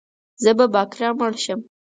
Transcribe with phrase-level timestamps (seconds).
[0.43, 1.59] زه به باکره مړه شم